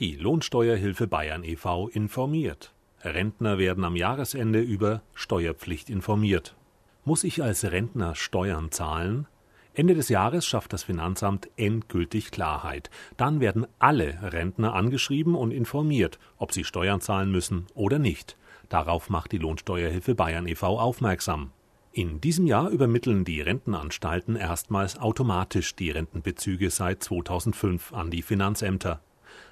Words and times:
Die 0.00 0.16
Lohnsteuerhilfe 0.16 1.06
Bayern 1.06 1.44
e.V. 1.44 1.88
informiert. 1.88 2.72
Rentner 3.04 3.58
werden 3.58 3.84
am 3.84 3.96
Jahresende 3.96 4.62
über 4.62 5.02
Steuerpflicht 5.12 5.90
informiert. 5.90 6.56
Muss 7.04 7.22
ich 7.22 7.42
als 7.42 7.70
Rentner 7.70 8.14
Steuern 8.14 8.70
zahlen? 8.70 9.26
Ende 9.74 9.94
des 9.94 10.08
Jahres 10.08 10.46
schafft 10.46 10.72
das 10.72 10.84
Finanzamt 10.84 11.50
endgültig 11.58 12.30
Klarheit. 12.30 12.88
Dann 13.18 13.40
werden 13.40 13.66
alle 13.78 14.18
Rentner 14.22 14.72
angeschrieben 14.72 15.34
und 15.34 15.50
informiert, 15.50 16.18
ob 16.38 16.54
sie 16.54 16.64
Steuern 16.64 17.02
zahlen 17.02 17.30
müssen 17.30 17.66
oder 17.74 17.98
nicht. 17.98 18.38
Darauf 18.70 19.10
macht 19.10 19.32
die 19.32 19.38
Lohnsteuerhilfe 19.38 20.14
Bayern 20.14 20.48
e.V. 20.48 20.78
aufmerksam. 20.78 21.52
In 21.92 22.22
diesem 22.22 22.46
Jahr 22.46 22.70
übermitteln 22.70 23.26
die 23.26 23.42
Rentenanstalten 23.42 24.36
erstmals 24.36 24.98
automatisch 24.98 25.76
die 25.76 25.90
Rentenbezüge 25.90 26.70
seit 26.70 27.02
2005 27.02 27.92
an 27.92 28.10
die 28.10 28.22
Finanzämter. 28.22 29.02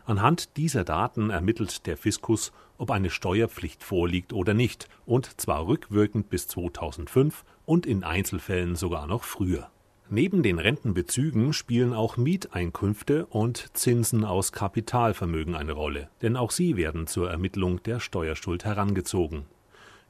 Anhand 0.04 0.56
dieser 0.56 0.84
Daten 0.84 1.30
ermittelt 1.30 1.86
der 1.86 1.96
Fiskus, 1.96 2.52
ob 2.78 2.90
eine 2.90 3.10
Steuerpflicht 3.10 3.82
vorliegt 3.82 4.32
oder 4.32 4.54
nicht, 4.54 4.88
und 5.04 5.40
zwar 5.40 5.66
rückwirkend 5.66 6.30
bis 6.30 6.48
2005 6.48 7.44
und 7.66 7.86
in 7.86 8.04
Einzelfällen 8.04 8.76
sogar 8.76 9.06
noch 9.06 9.24
früher. 9.24 9.70
Neben 10.10 10.42
den 10.42 10.58
Rentenbezügen 10.58 11.52
spielen 11.52 11.92
auch 11.92 12.16
Mieteinkünfte 12.16 13.26
und 13.26 13.76
Zinsen 13.76 14.24
aus 14.24 14.52
Kapitalvermögen 14.52 15.54
eine 15.54 15.72
Rolle, 15.72 16.08
denn 16.22 16.36
auch 16.36 16.50
sie 16.50 16.78
werden 16.78 17.06
zur 17.06 17.30
Ermittlung 17.30 17.82
der 17.82 18.00
Steuerschuld 18.00 18.64
herangezogen. 18.64 19.44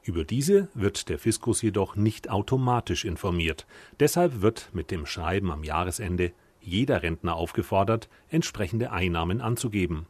Über 0.04 0.24
diese 0.24 0.68
wird 0.74 1.08
der 1.08 1.18
Fiskus 1.18 1.62
jedoch 1.62 1.96
nicht 1.96 2.30
automatisch 2.30 3.04
informiert. 3.04 3.66
Deshalb 3.98 4.40
wird 4.40 4.70
mit 4.72 4.92
dem 4.92 5.04
Schreiben 5.04 5.50
am 5.50 5.64
Jahresende 5.64 6.32
jeder 6.60 7.02
Rentner 7.02 7.36
aufgefordert, 7.36 8.08
entsprechende 8.28 8.92
Einnahmen 8.92 9.40
anzugeben. 9.40 10.06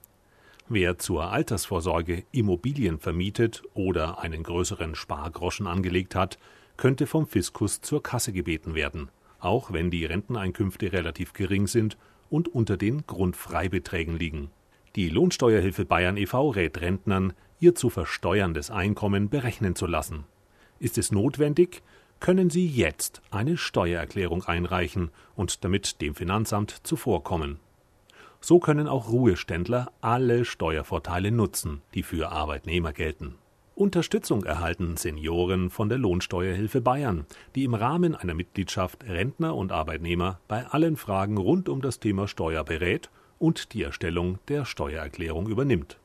Wer 0.68 0.98
zur 0.98 1.32
Altersvorsorge 1.32 2.24
Immobilien 2.30 2.98
vermietet 2.98 3.62
oder 3.72 4.18
einen 4.18 4.42
größeren 4.42 4.94
Spargroschen 4.94 5.66
angelegt 5.66 6.14
hat, 6.14 6.38
könnte 6.76 7.06
vom 7.06 7.26
Fiskus 7.26 7.80
zur 7.80 8.02
Kasse 8.02 8.32
gebeten 8.32 8.74
werden, 8.74 9.10
auch 9.40 9.72
wenn 9.72 9.90
die 9.90 10.04
Renteneinkünfte 10.04 10.92
relativ 10.92 11.32
gering 11.32 11.66
sind 11.66 11.96
und 12.28 12.48
unter 12.48 12.76
den 12.76 13.06
Grundfreibeträgen 13.06 14.18
liegen. 14.18 14.50
Die 14.94 15.08
Lohnsteuerhilfe 15.08 15.84
Bayern 15.84 16.16
e.V. 16.16 16.50
rät 16.50 16.80
Rentnern, 16.80 17.32
ihr 17.60 17.74
zu 17.74 17.90
versteuerndes 17.90 18.70
Einkommen 18.70 19.30
berechnen 19.30 19.74
zu 19.74 19.86
lassen. 19.86 20.24
Ist 20.80 20.98
es 20.98 21.12
notwendig, 21.12 21.82
können 22.20 22.50
Sie 22.50 22.66
jetzt 22.66 23.22
eine 23.30 23.56
Steuererklärung 23.56 24.44
einreichen 24.44 25.10
und 25.36 25.64
damit 25.64 26.00
dem 26.00 26.14
Finanzamt 26.14 26.70
zuvorkommen. 26.82 27.58
So 28.40 28.60
können 28.60 28.86
auch 28.86 29.10
Ruheständler 29.10 29.90
alle 30.00 30.44
Steuervorteile 30.44 31.30
nutzen, 31.32 31.82
die 31.94 32.02
für 32.02 32.30
Arbeitnehmer 32.30 32.92
gelten. 32.92 33.34
Unterstützung 33.74 34.44
erhalten 34.44 34.96
Senioren 34.96 35.70
von 35.70 35.88
der 35.88 35.98
Lohnsteuerhilfe 35.98 36.80
Bayern, 36.80 37.26
die 37.54 37.62
im 37.64 37.74
Rahmen 37.74 38.16
einer 38.16 38.34
Mitgliedschaft 38.34 39.04
Rentner 39.04 39.54
und 39.54 39.70
Arbeitnehmer 39.70 40.40
bei 40.48 40.66
allen 40.66 40.96
Fragen 40.96 41.36
rund 41.36 41.68
um 41.68 41.80
das 41.80 42.00
Thema 42.00 42.26
Steuer 42.26 42.64
berät 42.64 43.08
und 43.38 43.72
die 43.74 43.84
Erstellung 43.84 44.40
der 44.48 44.64
Steuererklärung 44.64 45.48
übernimmt. 45.48 45.98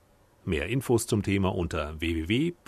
Mehr 0.45 0.67
Infos 0.67 1.08
zum 1.08 1.23
Thema 1.23 1.55
unter 1.55 2.00
www.lohi.de 2.00 2.64